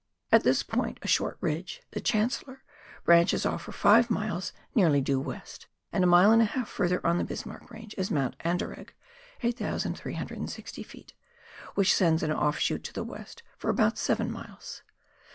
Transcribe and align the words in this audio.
At 0.31 0.41
this 0.43 0.63
point, 0.63 0.97
a 1.03 1.07
short 1.07 1.37
ridge," 1.41 1.83
The 1.91 2.01
Chancellor," 2.01 2.63
branches 3.05 3.45
off 3.45 3.61
for 3.61 3.71
five 3.71 4.09
miles 4.09 4.51
nearly 4.73 4.99
due 4.99 5.19
west, 5.19 5.67
and 5.93 6.03
a 6.03 6.07
mile 6.07 6.31
and 6.31 6.41
a 6.41 6.45
half 6.45 6.67
further 6.69 7.05
on 7.05 7.19
the 7.19 7.23
Bismarck 7.23 7.69
Range 7.69 7.93
is 7.99 8.09
Mount 8.09 8.35
Anderegg 8.39 8.93
(8,360 9.43 10.83
ft.), 10.83 11.11
which 11.75 11.93
sends 11.93 12.23
an 12.23 12.31
offshoot 12.31 12.83
to 12.85 12.93
the 12.93 13.03
west 13.03 13.43
for 13.59 13.69
about 13.69 13.99
seven 13.99 14.31
miles. 14.31 14.81